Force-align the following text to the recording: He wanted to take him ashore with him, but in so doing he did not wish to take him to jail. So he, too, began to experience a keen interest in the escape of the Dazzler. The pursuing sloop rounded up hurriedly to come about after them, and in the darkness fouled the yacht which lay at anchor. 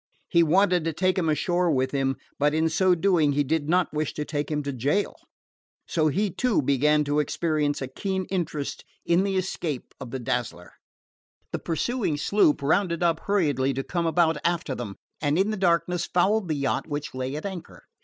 He 0.29 0.41
wanted 0.41 0.83
to 0.85 0.93
take 0.93 1.19
him 1.19 1.29
ashore 1.29 1.69
with 1.69 1.91
him, 1.91 2.15
but 2.39 2.55
in 2.55 2.69
so 2.69 2.95
doing 2.95 3.33
he 3.33 3.43
did 3.43 3.69
not 3.69 3.93
wish 3.93 4.15
to 4.15 4.25
take 4.25 4.49
him 4.49 4.63
to 4.63 4.73
jail. 4.73 5.15
So 5.87 6.07
he, 6.07 6.31
too, 6.31 6.63
began 6.63 7.03
to 7.03 7.19
experience 7.19 7.83
a 7.83 7.87
keen 7.87 8.25
interest 8.31 8.83
in 9.05 9.23
the 9.23 9.35
escape 9.37 9.93
of 9.99 10.09
the 10.09 10.17
Dazzler. 10.17 10.73
The 11.51 11.59
pursuing 11.59 12.17
sloop 12.17 12.63
rounded 12.63 13.03
up 13.03 13.19
hurriedly 13.27 13.75
to 13.75 13.83
come 13.83 14.07
about 14.07 14.37
after 14.43 14.73
them, 14.73 14.95
and 15.21 15.37
in 15.37 15.51
the 15.51 15.55
darkness 15.55 16.07
fouled 16.11 16.47
the 16.47 16.55
yacht 16.55 16.87
which 16.87 17.13
lay 17.13 17.35
at 17.35 17.45
anchor. 17.45 17.83